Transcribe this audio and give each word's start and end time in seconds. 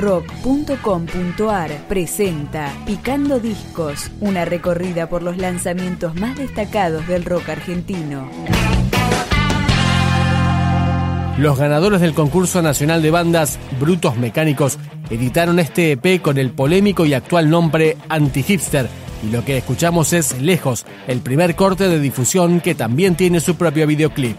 rock.com.ar 0.00 1.70
presenta 1.86 2.72
Picando 2.86 3.38
Discos, 3.38 4.10
una 4.20 4.44
recorrida 4.44 5.08
por 5.08 5.22
los 5.22 5.36
lanzamientos 5.36 6.14
más 6.14 6.36
destacados 6.38 7.06
del 7.06 7.24
rock 7.24 7.50
argentino. 7.50 8.28
Los 11.38 11.58
ganadores 11.58 12.00
del 12.00 12.14
concurso 12.14 12.60
nacional 12.60 13.02
de 13.02 13.10
bandas 13.10 13.58
Brutos 13.78 14.16
Mecánicos 14.16 14.78
editaron 15.10 15.58
este 15.58 15.92
EP 15.92 16.20
con 16.20 16.38
el 16.38 16.50
polémico 16.50 17.06
y 17.06 17.14
actual 17.14 17.48
nombre 17.48 17.96
Anti-Hipster. 18.08 18.88
Y 19.22 19.30
lo 19.30 19.44
que 19.44 19.58
escuchamos 19.58 20.12
es 20.12 20.40
Lejos, 20.40 20.86
el 21.06 21.20
primer 21.20 21.56
corte 21.56 21.88
de 21.88 22.00
difusión 22.00 22.60
que 22.60 22.74
también 22.74 23.16
tiene 23.16 23.40
su 23.40 23.56
propio 23.56 23.86
videoclip. 23.86 24.36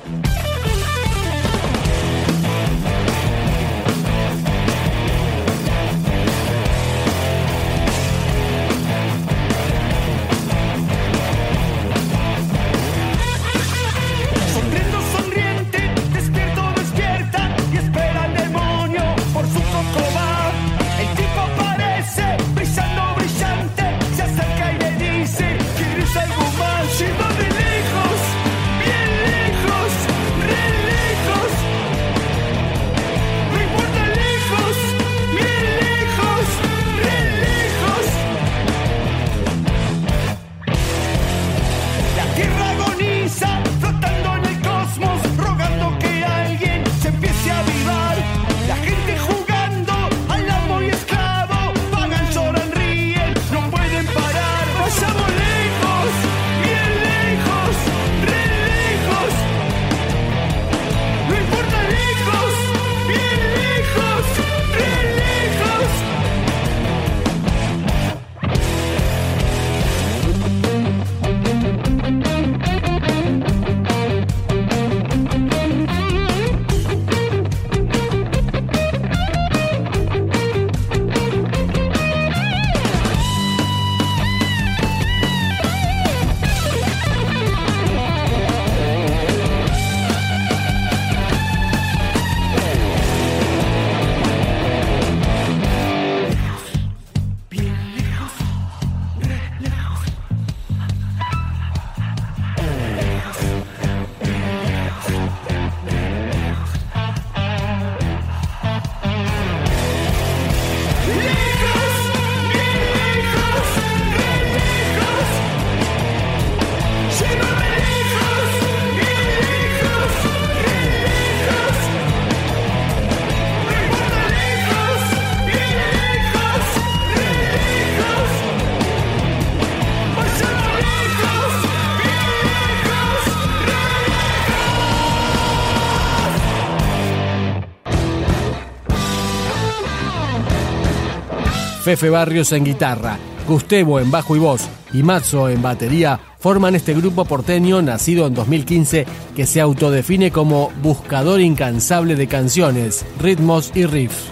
Fefe 141.81 142.11
Barrios 142.11 142.51
en 142.51 142.63
guitarra, 142.63 143.17
Gustavo 143.47 143.99
en 143.99 144.11
bajo 144.11 144.35
y 144.35 144.39
voz 144.39 144.69
y 144.93 145.01
Matzo 145.01 145.49
en 145.49 145.63
batería 145.63 146.19
forman 146.37 146.75
este 146.75 146.93
grupo 146.93 147.25
porteño 147.25 147.81
nacido 147.81 148.27
en 148.27 148.35
2015 148.35 149.07
que 149.35 149.47
se 149.47 149.61
autodefine 149.61 150.31
como 150.31 150.71
buscador 150.83 151.41
incansable 151.41 152.15
de 152.15 152.27
canciones, 152.27 153.03
ritmos 153.19 153.71
y 153.73 153.87
riffs. 153.87 154.27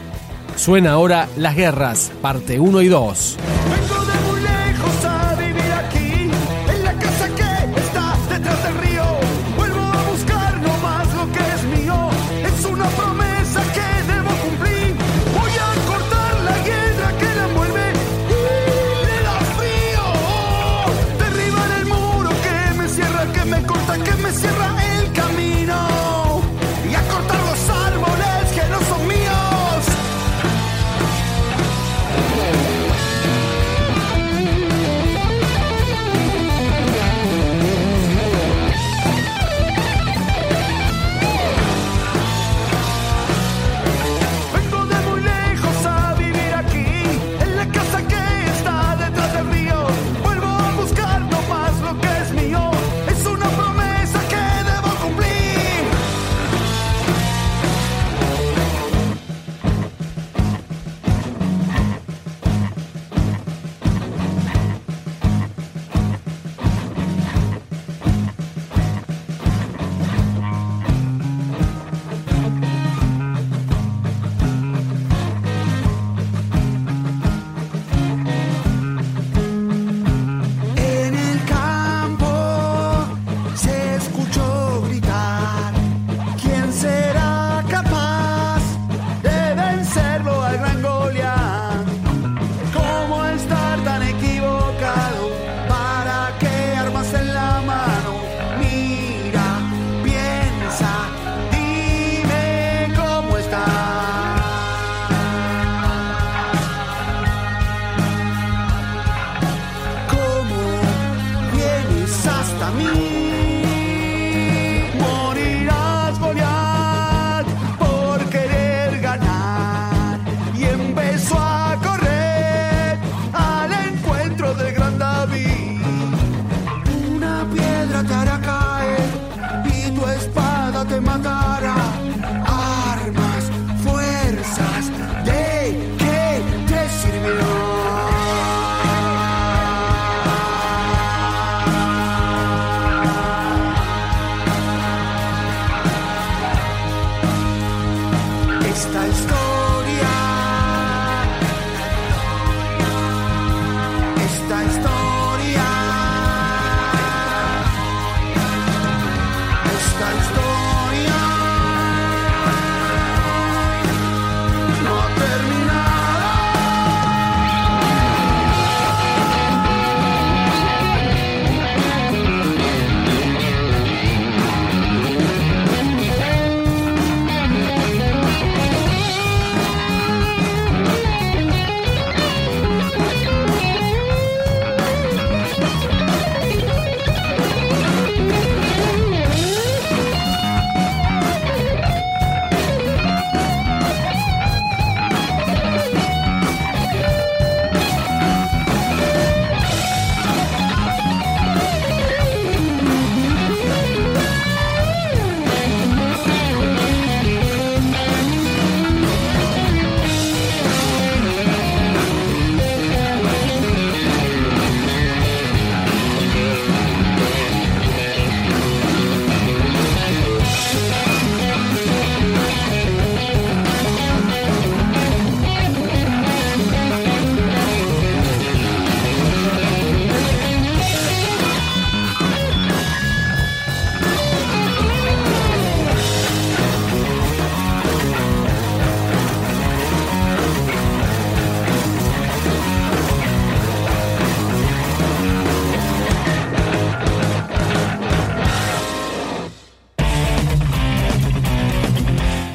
Suena 0.57 0.91
ahora 0.91 1.27
Las 1.37 1.55
Guerras, 1.55 2.11
parte 2.21 2.59
1 2.59 2.81
y 2.83 2.87
2. 2.87 3.37
una 12.71 13.08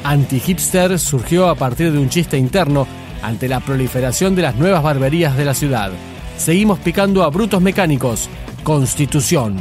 Anti-Hipster 0.05 0.99
surgió 0.99 1.49
a 1.49 1.55
partir 1.55 1.91
de 1.91 1.97
un 1.97 2.09
chiste 2.09 2.37
interno 2.37 2.85
ante 3.23 3.47
la 3.47 3.59
proliferación 3.59 4.35
de 4.35 4.43
las 4.43 4.55
nuevas 4.55 4.83
barberías 4.83 5.35
de 5.35 5.45
la 5.45 5.55
ciudad. 5.55 5.91
Seguimos 6.37 6.77
picando 6.77 7.23
a 7.23 7.29
brutos 7.29 7.59
mecánicos. 7.59 8.29
Constitución. 8.63 9.57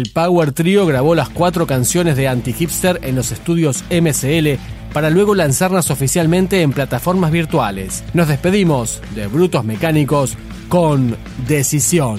El 0.00 0.08
Power 0.08 0.52
Trio 0.52 0.86
grabó 0.86 1.14
las 1.14 1.28
cuatro 1.28 1.66
canciones 1.66 2.16
de 2.16 2.26
Anti-Hipster 2.26 3.00
en 3.02 3.16
los 3.16 3.32
estudios 3.32 3.84
MCL 3.90 4.58
para 4.94 5.10
luego 5.10 5.34
lanzarlas 5.34 5.90
oficialmente 5.90 6.62
en 6.62 6.72
plataformas 6.72 7.30
virtuales. 7.30 8.02
Nos 8.14 8.28
despedimos 8.28 9.02
de 9.14 9.26
Brutos 9.26 9.62
Mecánicos 9.62 10.38
con 10.70 11.18
Decisión. 11.46 12.18